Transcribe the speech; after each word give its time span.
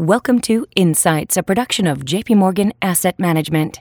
Welcome 0.00 0.40
to 0.42 0.66
Insights, 0.74 1.36
a 1.36 1.42
production 1.42 1.86
of 1.86 2.06
JP 2.06 2.38
Morgan 2.38 2.72
Asset 2.80 3.18
Management. 3.18 3.80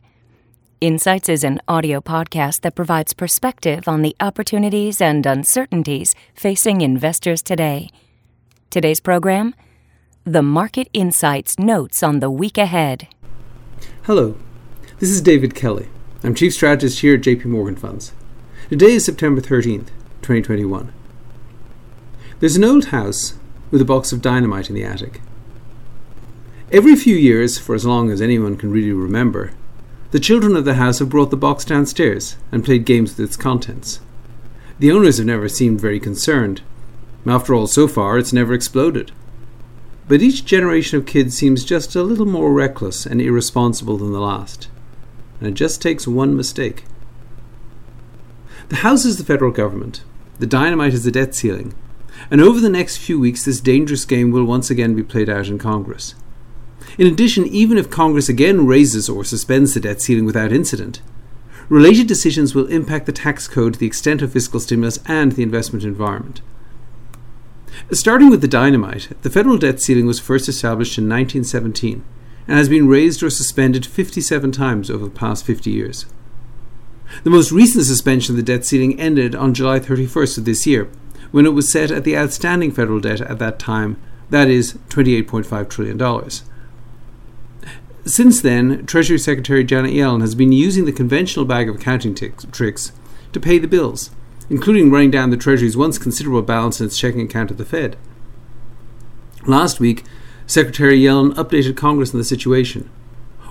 Insights 0.81 1.29
is 1.29 1.45
an 1.45 1.61
audio 1.65 2.01
podcast 2.01 2.59
that 2.59 2.75
provides 2.75 3.13
perspective 3.13 3.87
on 3.87 4.01
the 4.01 4.17
opportunities 4.19 4.99
and 4.99 5.25
uncertainties 5.25 6.15
facing 6.33 6.81
investors 6.81 7.41
today. 7.41 7.89
Today's 8.69 8.99
program 8.99 9.55
The 10.25 10.41
Market 10.41 10.89
Insights 10.91 11.57
Notes 11.57 12.03
on 12.03 12.19
the 12.19 12.29
Week 12.29 12.57
Ahead. 12.57 13.07
Hello, 14.03 14.35
this 14.97 15.11
is 15.11 15.21
David 15.21 15.55
Kelly. 15.55 15.87
I'm 16.21 16.35
Chief 16.35 16.53
Strategist 16.53 16.99
here 16.99 17.15
at 17.15 17.21
JP 17.21 17.45
Morgan 17.45 17.77
Funds. 17.77 18.11
Today 18.67 18.91
is 18.95 19.05
September 19.05 19.39
13th, 19.39 19.87
2021. 20.21 20.91
There's 22.41 22.57
an 22.57 22.65
old 22.65 22.87
house 22.87 23.35
with 23.71 23.79
a 23.79 23.85
box 23.85 24.11
of 24.11 24.21
dynamite 24.21 24.67
in 24.67 24.75
the 24.75 24.83
attic. 24.83 25.21
Every 26.71 26.95
few 26.95 27.15
years, 27.15 27.57
for 27.57 27.73
as 27.73 27.83
long 27.83 28.11
as 28.11 28.21
anyone 28.21 28.55
can 28.55 28.69
really 28.69 28.91
remember, 28.91 29.53
the 30.11 30.19
children 30.19 30.55
of 30.55 30.65
the 30.65 30.75
house 30.75 30.99
have 30.99 31.09
brought 31.09 31.31
the 31.31 31.37
box 31.37 31.65
downstairs 31.65 32.37
and 32.51 32.63
played 32.63 32.85
games 32.85 33.17
with 33.17 33.27
its 33.27 33.35
contents. 33.35 34.01
The 34.77 34.91
owners 34.91 35.17
have 35.17 35.25
never 35.25 35.49
seemed 35.49 35.81
very 35.81 35.99
concerned. 35.99 36.61
After 37.25 37.55
all, 37.55 37.65
so 37.65 37.87
far, 37.87 38.19
it's 38.19 38.31
never 38.31 38.53
exploded. 38.53 39.11
But 40.07 40.21
each 40.21 40.45
generation 40.45 40.99
of 40.99 41.07
kids 41.07 41.35
seems 41.35 41.65
just 41.65 41.95
a 41.95 42.03
little 42.03 42.27
more 42.27 42.53
reckless 42.53 43.03
and 43.03 43.19
irresponsible 43.19 43.97
than 43.97 44.11
the 44.11 44.19
last. 44.19 44.67
And 45.39 45.49
it 45.49 45.55
just 45.55 45.81
takes 45.81 46.07
one 46.07 46.37
mistake. 46.37 46.83
The 48.69 48.77
house 48.77 49.05
is 49.05 49.17
the 49.17 49.25
federal 49.25 49.51
government. 49.51 50.03
The 50.37 50.45
dynamite 50.45 50.93
is 50.93 51.03
the 51.03 51.11
debt 51.11 51.33
ceiling. 51.33 51.73
And 52.29 52.39
over 52.39 52.59
the 52.59 52.69
next 52.69 52.97
few 52.97 53.19
weeks, 53.19 53.43
this 53.43 53.59
dangerous 53.59 54.05
game 54.05 54.29
will 54.29 54.45
once 54.45 54.69
again 54.69 54.95
be 54.95 55.01
played 55.01 55.29
out 55.29 55.47
in 55.47 55.57
Congress. 55.57 56.13
In 56.99 57.07
addition, 57.07 57.47
even 57.47 57.77
if 57.77 57.89
Congress 57.89 58.27
again 58.27 58.67
raises 58.67 59.07
or 59.07 59.23
suspends 59.23 59.73
the 59.73 59.79
debt 59.79 60.01
ceiling 60.01 60.25
without 60.25 60.51
incident, 60.51 61.01
related 61.69 62.07
decisions 62.07 62.53
will 62.53 62.67
impact 62.67 63.05
the 63.05 63.13
tax 63.13 63.47
code, 63.47 63.75
the 63.75 63.87
extent 63.87 64.21
of 64.21 64.33
fiscal 64.33 64.59
stimulus, 64.59 64.99
and 65.05 65.31
the 65.31 65.43
investment 65.43 65.85
environment. 65.85 66.41
Starting 67.89 68.29
with 68.29 68.41
the 68.41 68.49
dynamite, 68.49 69.07
the 69.21 69.29
federal 69.29 69.57
debt 69.57 69.79
ceiling 69.79 70.07
was 70.07 70.19
first 70.19 70.49
established 70.49 70.97
in 70.97 71.05
1917 71.05 72.03
and 72.49 72.57
has 72.57 72.67
been 72.67 72.89
raised 72.89 73.23
or 73.23 73.29
suspended 73.29 73.85
57 73.85 74.51
times 74.51 74.89
over 74.89 75.05
the 75.05 75.09
past 75.09 75.45
50 75.45 75.71
years. 75.71 76.05
The 77.23 77.29
most 77.29 77.53
recent 77.53 77.85
suspension 77.85 78.33
of 78.33 78.37
the 78.37 78.43
debt 78.43 78.65
ceiling 78.65 78.99
ended 78.99 79.35
on 79.35 79.53
July 79.53 79.79
31st 79.79 80.39
of 80.39 80.43
this 80.43 80.67
year, 80.67 80.89
when 81.31 81.45
it 81.45 81.53
was 81.53 81.71
set 81.71 81.91
at 81.91 82.03
the 82.03 82.17
outstanding 82.17 82.71
federal 82.71 82.99
debt 82.99 83.21
at 83.21 83.39
that 83.39 83.57
time, 83.57 83.95
that 84.31 84.49
is 84.49 84.73
$28.5 84.89 85.69
trillion. 85.69 85.97
Since 88.05 88.41
then, 88.41 88.85
Treasury 88.85 89.19
Secretary 89.19 89.63
Janet 89.63 89.93
Yellen 89.93 90.21
has 90.21 90.33
been 90.33 90.51
using 90.51 90.85
the 90.85 90.91
conventional 90.91 91.45
bag 91.45 91.67
of 91.67 91.75
accounting 91.75 92.15
t- 92.15 92.29
tricks 92.51 92.91
to 93.33 93.39
pay 93.39 93.57
the 93.59 93.67
bills, 93.67 94.11
including 94.49 94.89
running 94.89 95.11
down 95.11 95.29
the 95.29 95.37
Treasury's 95.37 95.77
once 95.77 95.97
considerable 95.97 96.41
balance 96.41 96.79
in 96.79 96.87
its 96.87 96.97
checking 96.97 97.21
account 97.21 97.51
at 97.51 97.57
the 97.57 97.65
Fed. 97.65 97.97
Last 99.45 99.79
week, 99.79 100.03
Secretary 100.47 100.99
Yellen 100.99 101.33
updated 101.33 101.77
Congress 101.77 102.13
on 102.13 102.19
the 102.19 102.23
situation, 102.23 102.89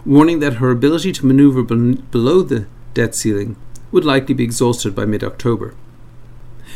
warning 0.05 0.41
that 0.41 0.55
her 0.55 0.71
ability 0.71 1.13
to 1.13 1.27
maneuver 1.27 1.63
be- 1.63 2.03
below 2.11 2.43
the 2.43 2.67
debt 2.95 3.15
ceiling 3.15 3.57
would 3.93 4.05
likely 4.05 4.35
be 4.35 4.45
exhausted 4.45 4.95
by 4.95 5.05
mid 5.05 5.23
October. 5.23 5.75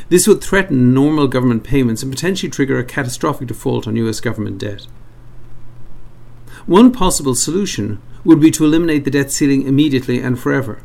This 0.08 0.26
would 0.26 0.42
threaten 0.42 0.94
normal 0.94 1.26
government 1.26 1.64
payments 1.64 2.02
and 2.02 2.12
potentially 2.12 2.50
trigger 2.50 2.78
a 2.78 2.84
catastrophic 2.84 3.48
default 3.48 3.86
on 3.86 3.96
US 3.96 4.20
government 4.20 4.58
debt. 4.58 4.86
One 6.66 6.92
possible 6.92 7.34
solution 7.34 8.00
would 8.24 8.40
be 8.40 8.50
to 8.52 8.64
eliminate 8.64 9.04
the 9.04 9.10
debt 9.10 9.32
ceiling 9.32 9.66
immediately 9.66 10.20
and 10.20 10.38
forever. 10.38 10.82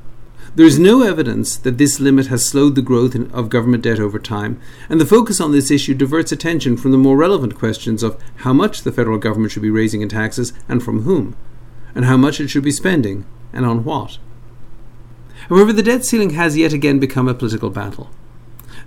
There 0.55 0.65
is 0.65 0.79
no 0.79 1.03
evidence 1.03 1.55
that 1.55 1.77
this 1.77 1.99
limit 1.99 2.27
has 2.27 2.47
slowed 2.47 2.73
the 2.73 2.81
growth 2.81 3.13
of 3.31 3.49
government 3.49 3.83
debt 3.83 3.99
over 3.99 4.17
time, 4.17 4.59
and 4.89 4.99
the 4.99 5.05
focus 5.05 5.39
on 5.39 5.51
this 5.51 5.69
issue 5.69 5.93
diverts 5.93 6.31
attention 6.31 6.77
from 6.77 6.91
the 6.91 6.97
more 6.97 7.15
relevant 7.15 7.53
questions 7.53 8.01
of 8.01 8.19
how 8.37 8.53
much 8.53 8.81
the 8.81 8.91
federal 8.91 9.19
government 9.19 9.51
should 9.51 9.61
be 9.61 9.69
raising 9.69 10.01
in 10.01 10.09
taxes 10.09 10.53
and 10.67 10.81
from 10.81 11.03
whom, 11.03 11.35
and 11.93 12.05
how 12.05 12.17
much 12.17 12.39
it 12.39 12.47
should 12.47 12.63
be 12.63 12.71
spending 12.71 13.23
and 13.53 13.67
on 13.67 13.83
what. 13.83 14.17
However, 15.47 15.71
the 15.71 15.83
debt 15.83 16.03
ceiling 16.05 16.31
has 16.31 16.57
yet 16.57 16.73
again 16.73 16.97
become 16.97 17.27
a 17.27 17.35
political 17.35 17.69
battle. 17.69 18.09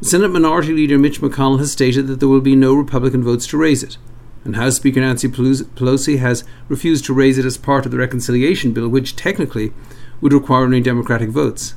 Senate 0.01 0.33
Minority 0.33 0.73
Leader 0.73 0.99
Mitch 0.99 1.21
McConnell 1.21 1.61
has 1.61 1.71
stated 1.71 2.09
that 2.09 2.19
there 2.19 2.29
will 2.29 2.41
be 2.41 2.57
no 2.57 2.75
Republican 2.75 3.23
votes 3.23 3.47
to 3.47 3.57
raise 3.57 3.85
it 3.85 3.97
and 4.45 4.57
House 4.57 4.77
Speaker 4.77 5.01
Nancy 5.01 5.29
Pelosi 5.29 6.19
has 6.19 6.45
refused 6.69 7.05
to 7.05 7.15
raise 7.15 7.39
it 7.39 7.45
as 7.45 7.59
part 7.59 7.85
of 7.85 7.93
the 7.93 7.99
reconciliation 7.99 8.73
bill, 8.73 8.89
which 8.89 9.17
technically 9.17 9.73
would 10.21 10.33
require 10.33 10.65
only 10.65 10.81
Democratic 10.81 11.29
votes. 11.31 11.75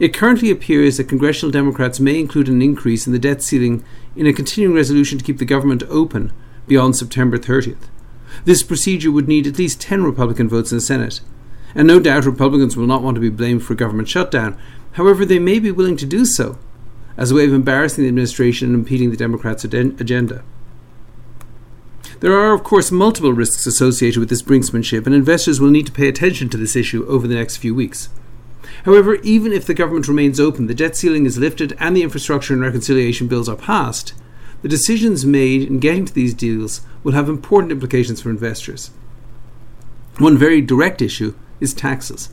It 0.00 0.14
currently 0.14 0.50
appears 0.50 0.96
that 0.96 1.08
congressional 1.08 1.52
Democrats 1.52 2.00
may 2.00 2.18
include 2.18 2.48
an 2.48 2.62
increase 2.62 3.06
in 3.06 3.12
the 3.12 3.18
debt 3.18 3.42
ceiling 3.42 3.84
in 4.16 4.26
a 4.26 4.32
continuing 4.32 4.74
resolution 4.74 5.18
to 5.18 5.24
keep 5.24 5.38
the 5.38 5.44
government 5.44 5.82
open 5.88 6.32
beyond 6.66 6.96
September 6.96 7.38
30th. 7.38 7.88
This 8.44 8.62
procedure 8.62 9.12
would 9.12 9.28
need 9.28 9.46
at 9.46 9.58
least 9.58 9.80
10 9.80 10.02
Republican 10.02 10.48
votes 10.48 10.72
in 10.72 10.78
the 10.78 10.82
Senate. 10.82 11.20
And 11.74 11.86
no 11.86 12.00
doubt 12.00 12.24
Republicans 12.24 12.76
will 12.76 12.86
not 12.86 13.02
want 13.02 13.14
to 13.16 13.20
be 13.20 13.28
blamed 13.28 13.62
for 13.62 13.74
government 13.74 14.08
shutdown. 14.08 14.58
However, 14.92 15.24
they 15.24 15.38
may 15.38 15.58
be 15.58 15.70
willing 15.70 15.96
to 15.98 16.06
do 16.06 16.24
so 16.24 16.58
as 17.16 17.30
a 17.30 17.34
way 17.34 17.44
of 17.44 17.52
embarrassing 17.52 18.02
the 18.02 18.08
administration 18.08 18.68
and 18.68 18.74
impeding 18.74 19.10
the 19.10 19.16
Democrats' 19.16 19.64
agenda. 19.64 20.42
There 22.22 22.38
are, 22.38 22.52
of 22.52 22.62
course, 22.62 22.92
multiple 22.92 23.32
risks 23.32 23.66
associated 23.66 24.20
with 24.20 24.28
this 24.28 24.42
brinksmanship, 24.42 25.06
and 25.06 25.14
investors 25.14 25.60
will 25.60 25.72
need 25.72 25.86
to 25.86 25.92
pay 25.92 26.06
attention 26.06 26.48
to 26.50 26.56
this 26.56 26.76
issue 26.76 27.04
over 27.06 27.26
the 27.26 27.34
next 27.34 27.56
few 27.56 27.74
weeks. 27.74 28.10
However, 28.84 29.16
even 29.24 29.52
if 29.52 29.64
the 29.64 29.74
government 29.74 30.06
remains 30.06 30.38
open, 30.38 30.68
the 30.68 30.74
debt 30.74 30.94
ceiling 30.94 31.26
is 31.26 31.36
lifted, 31.36 31.76
and 31.80 31.96
the 31.96 32.04
infrastructure 32.04 32.54
and 32.54 32.62
reconciliation 32.62 33.26
bills 33.26 33.48
are 33.48 33.56
passed, 33.56 34.14
the 34.62 34.68
decisions 34.68 35.26
made 35.26 35.62
in 35.64 35.80
getting 35.80 36.04
to 36.04 36.14
these 36.14 36.32
deals 36.32 36.82
will 37.02 37.10
have 37.10 37.28
important 37.28 37.72
implications 37.72 38.22
for 38.22 38.30
investors. 38.30 38.92
One 40.18 40.38
very 40.38 40.60
direct 40.60 41.02
issue 41.02 41.34
is 41.58 41.74
taxes. 41.74 42.28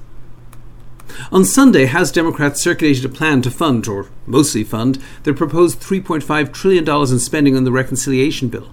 On 1.32 1.44
Sunday, 1.44 1.86
House 1.86 2.12
Democrats 2.12 2.62
circulated 2.62 3.06
a 3.06 3.10
plan 3.10 3.42
to 3.42 3.50
fund, 3.50 3.88
or 3.88 4.12
mostly 4.28 4.64
fund, 4.64 5.02
their 5.24 5.34
proposed 5.34 5.80
$3.5 5.80 6.54
trillion 6.54 6.88
in 6.88 7.18
spending 7.18 7.58
on 7.58 7.64
the 7.64 7.72
reconciliation 7.72 8.50
bill. 8.50 8.70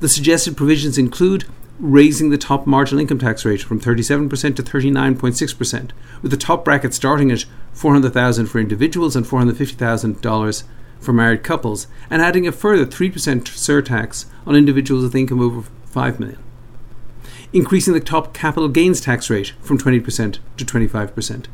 The 0.00 0.08
suggested 0.08 0.56
provisions 0.56 0.98
include 0.98 1.46
raising 1.78 2.30
the 2.30 2.38
top 2.38 2.66
marginal 2.66 3.00
income 3.00 3.18
tax 3.18 3.44
rate 3.44 3.62
from 3.62 3.80
37% 3.80 4.56
to 4.56 4.62
39.6%, 4.62 5.90
with 6.22 6.30
the 6.30 6.36
top 6.36 6.64
bracket 6.64 6.94
starting 6.94 7.30
at 7.30 7.44
$400,000 7.74 8.48
for 8.48 8.58
individuals 8.58 9.16
and 9.16 9.26
$450,000 9.26 10.64
for 11.00 11.12
married 11.12 11.42
couples, 11.42 11.86
and 12.10 12.22
adding 12.22 12.46
a 12.46 12.52
further 12.52 12.86
3% 12.86 13.12
surtax 13.12 14.26
on 14.46 14.56
individuals 14.56 15.04
with 15.04 15.14
income 15.14 15.40
over 15.40 15.68
5 15.86 16.20
million. 16.20 16.42
Increasing 17.52 17.94
the 17.94 18.00
top 18.00 18.34
capital 18.34 18.68
gains 18.68 19.00
tax 19.00 19.30
rate 19.30 19.54
from 19.60 19.78
20% 19.78 20.38
to 20.56 20.64
25%. 20.64 21.46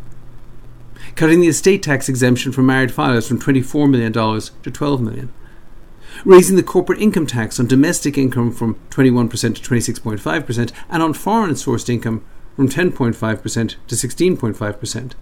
Cutting 1.17 1.41
the 1.41 1.49
estate 1.49 1.83
tax 1.83 2.09
exemption 2.09 2.53
for 2.53 2.63
married 2.63 2.91
filers 2.91 3.29
from 3.29 3.41
$24 3.41 3.91
million 3.91 4.13
to 4.13 4.21
$12 4.21 5.01
million 5.01 5.33
raising 6.25 6.57
the 6.57 6.63
corporate 6.63 7.01
income 7.01 7.27
tax 7.27 7.59
on 7.59 7.67
domestic 7.67 8.17
income 8.17 8.53
from 8.53 8.75
21% 8.91 9.31
to 9.31 9.63
26.5% 9.63 10.73
and 10.89 11.03
on 11.03 11.13
foreign 11.13 11.53
sourced 11.53 11.89
income 11.89 12.25
from 12.57 12.69
10.5% 12.69 13.77
to 13.87 13.95
16.5%. 13.95 15.13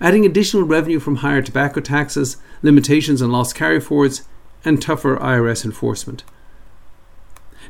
Adding 0.00 0.26
additional 0.26 0.64
revenue 0.64 0.98
from 0.98 1.16
higher 1.16 1.42
tobacco 1.42 1.80
taxes, 1.80 2.36
limitations 2.62 3.22
on 3.22 3.30
loss 3.30 3.52
carryforwards, 3.52 4.22
and 4.64 4.80
tougher 4.80 5.16
IRS 5.16 5.64
enforcement. 5.64 6.24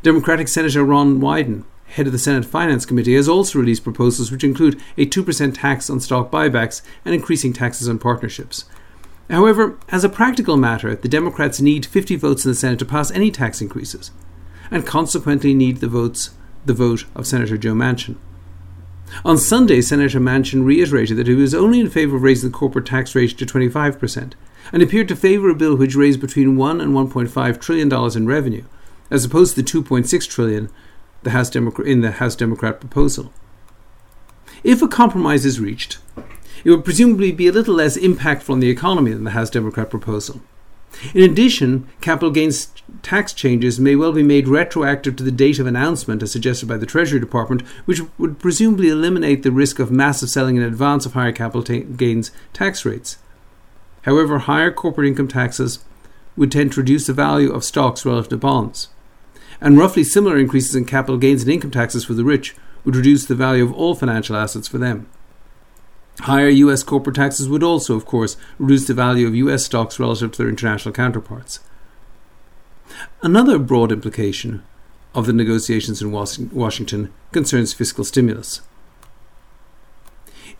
Democratic 0.03 0.49
Senator 0.49 0.85
Ron 0.85 1.21
Wyden, 1.21 1.65
head 1.87 2.07
of 2.07 2.13
the 2.13 2.19
Senate 2.19 2.45
Finance 2.45 2.87
Committee, 2.87 3.15
has 3.15 3.29
also 3.29 3.59
released 3.59 3.85
proposals 3.85 4.33
which 4.33 4.45
include 4.45 4.81
a 4.97 5.07
2% 5.07 5.55
tax 5.55 5.89
on 5.89 6.01
stock 6.01 6.31
buybacks 6.31 6.83
and 7.05 7.15
increasing 7.15 7.53
taxes 7.53 7.89
on 7.89 7.99
partnerships. 7.99 8.65
However, 9.33 9.79
as 9.89 10.05
a 10.05 10.11
practical 10.11 10.59
matter, 10.59 10.95
the 10.95 11.09
Democrats 11.09 11.59
need 11.59 11.87
50 11.87 12.17
votes 12.17 12.45
in 12.45 12.51
the 12.51 12.55
Senate 12.55 12.79
to 12.81 12.85
pass 12.85 13.11
any 13.11 13.31
tax 13.31 13.63
increases, 13.63 14.11
and 14.71 14.87
consequently 14.87 15.55
need 15.55 15.79
the 15.79 15.89
votes 15.89 16.33
the 16.67 16.75
vote 16.75 17.07
of 17.15 17.27
Senator 17.27 17.57
Joe 17.57 17.73
Manchin. 17.73 18.17
On 19.25 19.39
Sunday, 19.39 19.81
Senator 19.81 20.21
Manchin 20.21 20.67
reiterated 20.67 21.17
that 21.17 21.29
he 21.29 21.35
was 21.35 21.55
only 21.55 21.81
in 21.81 21.89
favour 21.89 22.17
of 22.17 22.23
raising 22.23 22.51
the 22.51 22.57
corporate 22.57 22.85
tax 22.85 23.15
rate 23.15 23.39
to 23.39 23.47
25%, 23.47 24.35
and 24.71 24.83
appeared 24.83 25.09
to 25.09 25.17
favour 25.17 25.49
a 25.49 25.55
bill 25.55 25.77
which 25.77 25.97
raised 25.97 26.21
between 26.21 26.57
1 26.57 26.83
and 26.83 26.93
1.5 26.93 27.59
trillion 27.59 27.89
dollars 27.89 28.15
in 28.15 28.27
revenue, 28.27 28.65
as 29.11 29.25
opposed 29.25 29.55
to 29.55 29.63
the 29.63 29.83
2.6 29.83 30.29
trillion 30.29 30.69
the 31.23 31.31
House 31.31 31.49
Democrat 31.49 31.89
in 31.89 32.03
the 32.03 32.11
House 32.11 32.37
Democrat 32.37 32.81
proposal. 32.81 33.33
If 34.63 34.83
a 34.83 34.89
compromise 34.89 35.47
is 35.47 35.59
reached, 35.59 35.97
it 36.65 36.71
would 36.71 36.85
presumably 36.85 37.33
be 37.33 37.49
a 37.49 37.53
little 37.53 37.75
less 37.75 37.97
impactful 37.97 38.51
on 38.51 38.61
the 38.61 38.71
economy 38.71 39.13
than 39.13 39.25
the 39.25 39.31
House 39.31 39.51
Democrat 39.51 39.91
proposal. 39.91 40.41
In 41.15 41.23
addition, 41.23 41.89
capital 42.01 42.31
gains 42.31 42.71
tax 43.03 43.33
changes 43.33 43.81
may 43.81 43.97
well 43.97 44.13
be 44.13 44.23
made 44.23 44.47
retroactive 44.47 45.17
to 45.17 45.25
the 45.25 45.31
date 45.31 45.59
of 45.59 45.67
announcement, 45.67 46.23
as 46.23 46.31
suggested 46.31 46.69
by 46.69 46.77
the 46.77 46.87
Treasury 46.87 47.19
Department, 47.19 47.63
which 47.87 48.03
would 48.19 48.39
presumably 48.39 48.89
eliminate 48.89 49.43
the 49.43 49.51
risk 49.51 49.79
of 49.79 49.91
massive 49.91 50.29
selling 50.29 50.57
in 50.57 50.63
advance 50.63 51.07
of 51.07 51.15
higher 51.15 51.33
capital 51.33 51.63
ta- 51.63 51.87
gains 51.97 52.31
tax 52.53 52.85
rates. 52.85 53.19
However, 54.03 54.41
higher 54.41 54.71
corporate 54.71 55.09
income 55.09 55.29
taxes 55.29 55.79
would 56.37 56.53
tend 56.53 56.73
to 56.73 56.81
reduce 56.81 57.07
the 57.07 57.13
value 57.13 57.53
of 57.53 57.65
stocks 57.65 58.05
relative 58.05 58.31
to 58.31 58.37
bonds. 58.37 58.89
And 59.61 59.79
roughly 59.79 60.05
similar 60.05 60.39
increases 60.39 60.75
in 60.75 60.85
capital 60.85 61.19
gains 61.19 61.43
and 61.43 61.53
income 61.53 61.71
taxes 61.71 62.05
for 62.05 62.15
the 62.15 62.25
rich 62.25 62.55
would 62.85 62.97
reduce 62.97 63.27
the 63.27 63.35
value 63.35 63.65
of 63.65 63.73
all 63.73 63.95
financial 63.95 64.37
assets 64.37 64.67
for 64.67 64.79
them. 64.79 65.07
Higher 66.23 66.49
US 66.49 66.85
corporate 66.85 67.17
taxes 67.17 67.49
would 67.49 67.65
also, 67.65 67.97
of 67.97 68.07
course, 68.07 68.37
reduce 68.59 68.87
the 68.87 68.95
value 68.95 69.27
of 69.27 69.35
US 69.35 69.65
stocks 69.65 69.99
relative 69.99 70.31
to 70.33 70.39
their 70.39 70.49
international 70.49 70.95
counterparts. 70.95 71.59
Another 73.23 73.59
broad 73.59 73.91
implication 73.91 74.63
of 75.17 75.27
the 75.27 75.33
negotiations 75.33 76.01
in 76.01 76.13
Washington 76.13 77.13
concerns 77.33 77.73
fiscal 77.73 78.05
stimulus. 78.05 78.61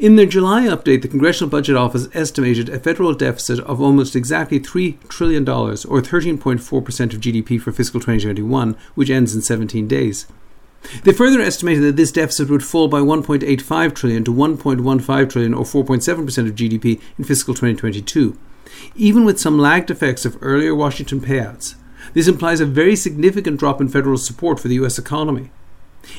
In 0.01 0.17
their 0.17 0.27
July 0.27 0.63
update, 0.63 1.03
the 1.03 1.09
Congressional 1.09 1.49
Budget 1.49 1.77
Office 1.77 2.09
estimated 2.13 2.69
a 2.69 2.81
federal 2.81 3.15
deficit 3.15 3.61
of 3.61 3.81
almost 3.81 4.17
exactly 4.17 4.59
$3 4.59 5.09
trillion, 5.09 5.49
or 5.49 5.75
13.4% 5.77 7.15
of 7.15 7.21
GDP 7.21 7.61
for 7.61 7.71
fiscal 7.71 8.01
2021, 8.01 8.77
which 8.97 9.11
ends 9.11 9.33
in 9.33 9.43
17 9.43 9.87
days. 9.87 10.27
They 11.05 11.13
further 11.13 11.41
estimated 11.41 11.85
that 11.85 11.97
this 11.97 12.13
deficit 12.13 12.51
would 12.51 12.65
fall 12.65 12.89
by 12.89 13.01
1.85 13.01 13.95
trillion 13.95 14.25
to 14.25 14.33
1.15 14.33 15.31
trillion 15.31 15.55
or 15.55 15.65
4.7% 15.65 16.49
of 16.49 16.55
GDP 16.55 17.01
in 17.19 17.25
fiscal 17.25 17.55
2022. 17.55 18.39
Even 18.95 19.25
with 19.25 19.41
some 19.41 19.59
lagged 19.59 19.91
effects 19.91 20.25
of 20.25 20.39
earlier 20.41 20.75
Washington 20.75 21.21
payouts, 21.21 21.75
this 22.15 22.29
implies 22.29 22.61
a 22.61 22.67
very 22.67 22.97
significant 22.97 23.59
drop 23.59 23.81
in 23.81 23.89
federal 23.89 24.19
support 24.19 24.59
for 24.59 24.69
the 24.69 24.75
US 24.77 24.99
economy. 24.99 25.51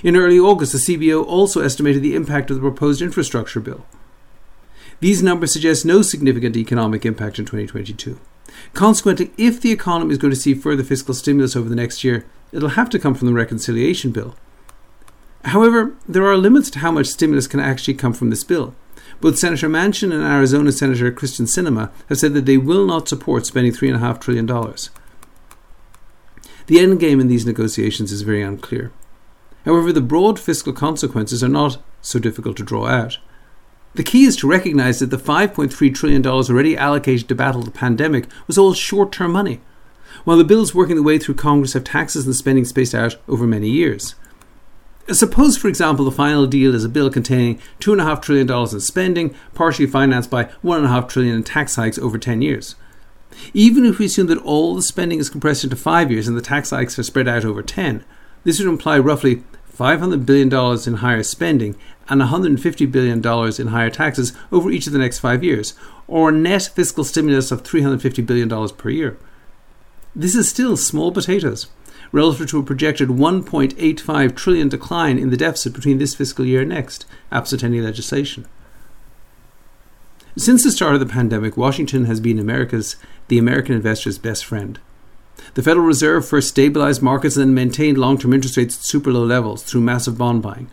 In 0.02 0.16
early 0.16 0.40
August, 0.40 0.72
the 0.72 0.78
CBO 0.78 1.26
also 1.26 1.62
estimated 1.62 2.02
the 2.02 2.16
impact 2.16 2.50
of 2.50 2.56
the 2.56 2.62
proposed 2.62 3.02
infrastructure 3.02 3.60
bill. 3.60 3.86
These 5.02 5.22
numbers 5.22 5.52
suggest 5.52 5.86
no 5.86 6.02
significant 6.02 6.56
economic 6.56 7.06
impact 7.06 7.38
in 7.38 7.46
2022. 7.46 8.20
Consequently, 8.74 9.32
if 9.38 9.60
the 9.60 9.72
economy 9.72 10.14
is 10.14 10.18
going 10.18 10.34
to 10.34 10.40
see 10.40 10.54
further 10.54 10.84
fiscal 10.84 11.14
stimulus 11.14 11.56
over 11.56 11.68
the 11.68 11.76
next 11.76 12.04
year, 12.04 12.26
it'll 12.52 12.70
have 12.70 12.90
to 12.92 13.00
come 13.00 13.14
from 13.14 13.28
the 13.28 13.34
reconciliation 13.34 14.12
bill. 14.12 14.36
However, 15.46 15.94
there 16.08 16.26
are 16.26 16.38
limits 16.38 16.70
to 16.72 16.80
how 16.80 16.92
much 16.92 17.08
stimulus 17.08 17.48
can 17.48 17.60
actually 17.60 17.96
come 17.96 18.14
from 18.14 18.30
this 18.30 18.44
bill. 18.44 18.76
Both 19.20 19.38
Senator 19.38 19.70
Manchin 19.70 20.14
and 20.14 20.24
Arizona 20.24 20.72
Senator 20.72 21.12
Kyrsten 21.12 21.48
Sinema 21.48 21.92
have 22.10 22.18
said 22.18 22.34
that 22.34 22.46
they 22.46 22.58
will 22.58 22.86
not 22.86 23.08
support 23.08 23.46
spending 23.46 23.72
$3.5 23.72 24.20
trillion. 24.20 24.46
The 26.68 26.80
end 26.80 27.00
game 27.00 27.20
in 27.20 27.28
these 27.28 27.46
negotiations 27.46 28.12
is 28.12 28.22
very 28.22 28.42
unclear. 28.42 28.92
However, 29.66 29.92
the 29.94 30.02
broad 30.02 30.40
fiscal 30.40 30.74
consequences 30.74 31.44
are 31.44 31.50
not 31.50 31.78
so 32.02 32.20
difficult 32.20 32.58
to 32.58 32.64
draw 32.64 32.88
out. 32.88 33.18
The 33.96 34.04
key 34.04 34.24
is 34.24 34.36
to 34.38 34.48
recognize 34.48 35.00
that 35.00 35.12
the 35.12 35.18
$5.3 35.18 35.94
trillion 35.94 36.26
already 36.26 36.76
allocated 36.76 37.28
to 37.30 37.36
battle 37.36 37.62
the 37.62 37.72
pandemic 37.72 38.28
was 38.48 38.58
all 38.58 38.74
short 38.74 39.12
term 39.12 39.32
money, 39.32 39.62
while 40.24 40.38
the 40.38 40.44
bills 40.44 40.74
working 40.74 40.96
their 40.96 41.04
way 41.04 41.20
through 41.20 41.36
Congress 41.36 41.74
have 41.74 41.84
taxes 41.84 42.26
and 42.26 42.36
spending 42.36 42.66
spaced 42.66 42.96
out 42.96 43.18
over 43.28 43.46
many 43.46 43.70
years. 43.70 44.16
Suppose, 45.12 45.58
for 45.58 45.68
example, 45.68 46.06
the 46.06 46.12
final 46.12 46.48
deal 46.48 46.74
is 46.74 46.86
a 46.86 46.90
bill 46.90 47.10
containing 47.10 47.60
$2.5 47.82 48.22
trillion 48.22 48.50
in 48.50 48.80
spending, 48.80 49.36
partially 49.54 49.86
financed 49.86 50.30
by 50.30 50.46
1.5 50.64 51.10
trillion 51.10 51.36
in 51.36 51.44
tax 51.44 51.76
hikes 51.76 51.98
over 51.98 52.18
10 52.18 52.42
years. 52.42 52.76
Even 53.54 53.84
if 53.86 54.00
we 54.00 54.06
assume 54.06 54.28
that 54.28 54.38
all 54.40 54.76
the 54.76 54.82
spending 54.82 55.20
is 55.20 55.30
compressed 55.30 55.66
into 55.66 55.76
five 55.76 56.10
years 56.10 56.28
and 56.28 56.38
the 56.38 56.42
tax 56.42 56.70
hikes 56.70 56.98
are 56.98 57.04
spread 57.04 57.28
out 57.28 57.44
over 57.44 57.62
10, 57.62 58.06
this 58.46 58.60
would 58.60 58.68
imply 58.68 58.98
roughly 58.98 59.44
$500 59.76 60.26
billion 60.26 60.54
in 60.88 60.94
higher 61.02 61.24
spending 61.24 61.76
and 62.08 62.22
$150 62.22 62.92
billion 62.92 63.18
in 63.60 63.68
higher 63.68 63.90
taxes 63.90 64.32
over 64.52 64.70
each 64.70 64.88
of 64.88 64.94
the 64.94 65.00
next 65.00 65.20
five 65.20 65.44
years, 65.44 65.74
or 66.08 66.30
a 66.30 66.32
net 66.32 66.70
fiscal 66.74 67.04
stimulus 67.04 67.52
of 67.52 67.64
$350 67.64 68.26
billion 68.26 68.70
per 68.70 68.90
year. 68.90 69.18
This 70.16 70.36
is 70.36 70.48
still 70.48 70.78
small 70.78 71.12
potatoes 71.12 71.68
relative 72.14 72.48
to 72.48 72.60
a 72.60 72.64
projected 72.64 73.10
1.85 73.10 74.36
trillion 74.36 74.70
decline 74.70 75.20
in 75.20 75.32
the 75.32 75.36
deficit 75.36 75.74
between 75.74 75.98
this 75.98 76.16
fiscal 76.16 76.46
year 76.46 76.62
and 76.62 76.70
next, 76.70 77.06
absent 77.32 77.64
any 77.64 77.82
legislation. 77.82 78.48
Since 80.38 80.64
the 80.64 80.72
start 80.72 80.94
of 80.94 81.00
the 81.00 81.06
pandemic, 81.06 81.58
Washington 81.58 82.06
has 82.06 82.20
been 82.20 82.40
America's 82.40 82.96
the 83.28 83.38
American 83.38 83.76
investor's 83.76 84.18
best 84.18 84.46
friend. 84.46 84.80
The 85.56 85.64
Federal 85.64 85.86
Reserve 85.86 86.28
first 86.28 86.50
stabilized 86.50 87.02
markets 87.02 87.36
and 87.36 87.48
then 87.48 87.54
maintained 87.54 87.98
long-term 87.98 88.34
interest 88.34 88.58
rates 88.58 88.78
at 88.78 88.86
super 88.86 89.12
low 89.12 89.26
levels 89.26 89.64
through 89.64 89.82
massive 89.82 90.18
bond 90.18 90.42
buying. 90.42 90.70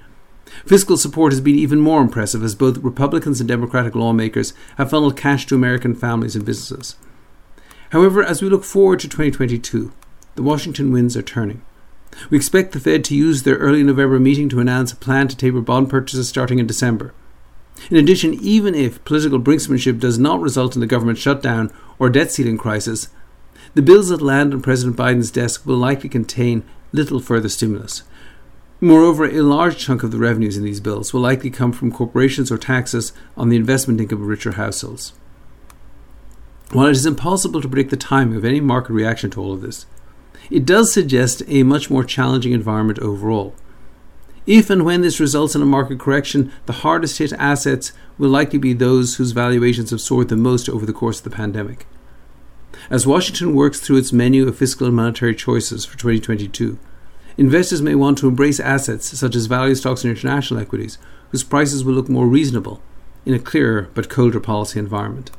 Fiscal 0.67 0.97
support 0.97 1.33
has 1.33 1.41
been 1.41 1.55
even 1.55 1.81
more 1.81 2.03
impressive 2.03 2.43
as 2.43 2.55
both 2.55 2.79
Republicans 2.79 3.41
and 3.41 3.49
Democratic 3.49 3.95
lawmakers 3.95 4.53
have 4.77 4.91
funneled 4.91 5.17
cash 5.17 5.47
to 5.47 5.55
American 5.55 5.95
families 5.95 6.37
and 6.37 6.45
businesses. 6.45 6.97
However, 7.91 8.23
as 8.23 8.43
we 8.43 8.49
look 8.49 8.65
forward 8.65 9.01
to 9.01 9.09
2022, 9.09 9.93
the 10.41 10.47
Washington 10.47 10.91
winds 10.91 11.19
are 11.19 11.23
turning. 11.23 11.61
We 12.31 12.39
expect 12.39 12.73
the 12.73 12.81
Fed 12.81 13.05
to 13.05 13.15
use 13.15 13.43
their 13.43 13.57
early 13.57 13.83
November 13.83 14.19
meeting 14.19 14.49
to 14.49 14.61
announce 14.61 14.91
a 14.91 14.97
plan 14.97 15.29
to 15.29 15.37
taper 15.37 15.61
bond 15.61 15.91
purchases 15.91 16.31
starting 16.31 16.59
in 16.59 16.67
December. 16.67 17.13
In 17.91 17.99
addition, 17.99 18.33
even 18.33 18.75
if 18.75 19.05
political 19.05 19.39
brinksmanship 19.39 20.01
does 20.01 20.19
not 20.19 20.41
result 20.41 20.77
in 20.77 20.83
a 20.83 20.87
government 20.87 21.19
shutdown 21.19 21.71
or 21.99 22.09
debt 22.09 22.33
ceiling 22.33 22.57
crisis, 22.57 23.11
the 23.75 23.83
bills 23.83 24.09
that 24.09 24.23
land 24.23 24.55
on 24.55 24.63
President 24.63 24.97
Biden's 24.97 25.31
desk 25.31 25.67
will 25.67 25.77
likely 25.77 26.09
contain 26.09 26.65
little 26.91 27.21
further 27.21 27.51
stimulus. 27.51 28.05
Moreover, 28.81 29.27
a 29.27 29.43
large 29.43 29.77
chunk 29.77 30.03
of 30.03 30.11
the 30.11 30.17
revenues 30.17 30.57
in 30.57 30.65
these 30.65 30.81
bills 30.81 31.13
will 31.13 31.21
likely 31.21 31.51
come 31.51 31.73
from 31.73 31.93
corporations 31.93 32.51
or 32.51 32.57
taxes 32.57 33.13
on 33.37 33.51
the 33.51 33.57
investment 33.57 34.01
income 34.01 34.23
of 34.23 34.29
richer 34.29 34.53
households. 34.53 35.13
While 36.73 36.87
it 36.87 36.93
is 36.93 37.05
impossible 37.05 37.61
to 37.61 37.69
predict 37.69 37.91
the 37.91 37.99
timing 37.99 38.39
of 38.39 38.45
any 38.47 38.63
market 38.63 38.95
reaction 38.95 39.31
to 39.33 39.41
all 39.43 39.53
of 39.53 39.61
this, 39.61 39.85
it 40.51 40.65
does 40.65 40.93
suggest 40.93 41.43
a 41.47 41.63
much 41.63 41.91
more 41.91 42.05
challenging 42.05 42.53
environment 42.53 42.99
overall. 43.01 43.55
If 44.47 44.71
and 44.71 44.85
when 44.85 45.03
this 45.03 45.21
results 45.21 45.55
in 45.55 45.63
a 45.63 45.67
market 45.67 46.01
correction, 46.01 46.51
the 46.67 46.73
hardest 46.73 47.19
hit 47.19 47.33
assets 47.35 47.93
will 48.19 48.31
likely 48.31 48.59
be 48.59 48.73
those 48.73 49.17
whose 49.17 49.33
valuations 49.33 49.91
have 49.91 50.01
soared 50.01 50.29
the 50.29 50.37
most 50.37 50.69
over 50.69 50.87
the 50.87 50.93
course 50.93 51.19
of 51.19 51.25
the 51.25 51.37
pandemic. 51.37 51.87
As 52.89 53.07
Washington 53.07 53.55
works 53.55 53.79
through 53.81 53.99
its 53.99 54.13
menu 54.13 54.49
of 54.49 54.57
fiscal 54.57 54.87
and 54.87 54.97
monetary 54.97 55.35
choices 55.35 55.85
for 55.85 55.99
2022, 55.99 56.79
investors 57.37 57.83
may 57.83 57.95
want 57.95 58.19
to 58.19 58.29
embrace 58.29 58.59
assets 58.59 59.17
such 59.19 59.37
as 59.37 59.47
value 59.47 59.75
stocks 59.75 60.05
and 60.05 60.11
international 60.11 60.61
equities, 60.61 60.99
whose 61.31 61.45
prices 61.45 61.85
will 61.85 61.95
look 61.95 62.09
more 62.09 62.27
reasonable 62.27 62.83
in 63.25 63.35
a 63.35 63.39
clearer 63.39 63.89
but 63.95 64.09
colder 64.09 64.41
policy 64.41 64.79
environment. 64.79 65.31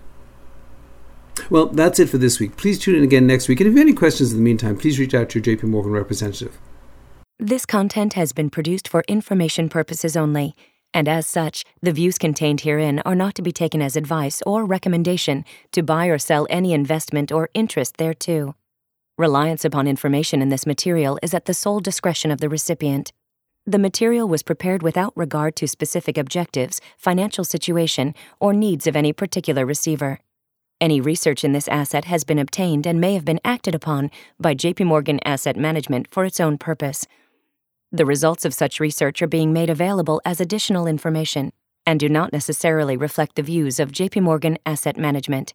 Well, 1.50 1.67
that's 1.67 2.00
it 2.00 2.09
for 2.09 2.17
this 2.17 2.39
week. 2.39 2.57
Please 2.57 2.79
tune 2.79 2.95
in 2.95 3.03
again 3.03 3.27
next 3.27 3.47
week. 3.47 3.59
And 3.59 3.67
if 3.67 3.73
you 3.73 3.79
have 3.79 3.88
any 3.88 3.95
questions 3.95 4.31
in 4.31 4.38
the 4.38 4.43
meantime, 4.43 4.77
please 4.77 5.00
reach 5.00 5.13
out 5.13 5.29
to 5.29 5.39
your 5.39 5.57
JP 5.57 5.63
Morgan 5.63 5.91
representative. 5.91 6.57
This 7.39 7.65
content 7.65 8.13
has 8.13 8.33
been 8.33 8.50
produced 8.50 8.88
for 8.88 9.03
information 9.07 9.67
purposes 9.67 10.15
only, 10.15 10.55
and 10.93 11.07
as 11.07 11.25
such, 11.25 11.63
the 11.81 11.91
views 11.91 12.17
contained 12.17 12.61
herein 12.61 13.00
are 13.00 13.15
not 13.15 13.33
to 13.35 13.41
be 13.41 13.51
taken 13.51 13.81
as 13.81 13.95
advice 13.95 14.43
or 14.45 14.65
recommendation 14.65 15.43
to 15.71 15.81
buy 15.81 16.07
or 16.07 16.19
sell 16.19 16.45
any 16.50 16.73
investment 16.73 17.31
or 17.31 17.50
interest 17.53 17.97
thereto. 17.97 18.55
Reliance 19.17 19.65
upon 19.65 19.88
information 19.88 20.41
in 20.41 20.50
this 20.50 20.65
material 20.65 21.17
is 21.23 21.33
at 21.33 21.45
the 21.45 21.53
sole 21.53 21.79
discretion 21.79 22.31
of 22.31 22.39
the 22.41 22.50
recipient. 22.50 23.11
The 23.65 23.79
material 23.79 24.27
was 24.27 24.43
prepared 24.43 24.83
without 24.83 25.13
regard 25.15 25.55
to 25.57 25.67
specific 25.67 26.17
objectives, 26.17 26.81
financial 26.97 27.43
situation, 27.43 28.15
or 28.39 28.53
needs 28.53 28.88
of 28.88 28.95
any 28.95 29.13
particular 29.13 29.65
receiver. 29.65 30.19
Any 30.81 31.00
research 31.00 31.43
in 31.43 31.51
this 31.51 31.67
asset 31.67 32.05
has 32.05 32.23
been 32.23 32.39
obtained 32.39 32.88
and 32.88 33.00
may 33.00 33.13
have 33.13 33.23
been 33.23 33.39
acted 33.45 33.75
upon 33.75 34.09
by 34.39 34.55
JP 34.55 34.88
Morgan 34.88 35.19
Asset 35.23 35.55
Management 35.55 36.07
for 36.09 36.25
its 36.25 36.39
own 36.39 36.57
purpose. 36.57 37.05
The 37.91 38.05
results 38.05 38.45
of 38.45 38.53
such 38.55 38.79
research 38.79 39.21
are 39.21 39.27
being 39.27 39.53
made 39.53 39.69
available 39.69 40.19
as 40.25 40.41
additional 40.41 40.88
information 40.88 41.51
and 41.85 42.00
do 42.00 42.09
not 42.09 42.33
necessarily 42.33 42.97
reflect 42.97 43.35
the 43.35 43.43
views 43.43 43.79
of 43.79 43.91
JP 43.91 44.23
Morgan 44.23 44.57
Asset 44.65 44.97
Management. 44.97 45.53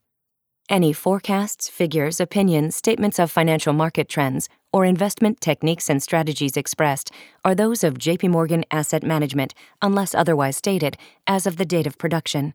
Any 0.68 0.92
forecasts, 0.92 1.68
figures, 1.68 2.20
opinions, 2.20 2.76
statements 2.76 3.18
of 3.18 3.28
financial 3.28 3.72
market 3.72 4.08
trends, 4.08 4.48
or 4.72 4.84
investment 4.84 5.40
techniques 5.40 5.90
and 5.90 6.00
strategies 6.00 6.56
expressed 6.56 7.10
are 7.44 7.54
those 7.54 7.82
of 7.82 7.94
JP 7.98 8.30
Morgan 8.30 8.64
Asset 8.70 9.02
Management 9.02 9.54
unless 9.82 10.14
otherwise 10.14 10.56
stated 10.56 10.96
as 11.26 11.48
of 11.48 11.56
the 11.56 11.64
date 11.64 11.86
of 11.88 11.98
production. 11.98 12.54